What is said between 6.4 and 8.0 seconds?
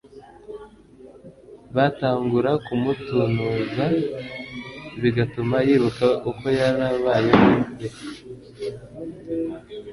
yarabayeho be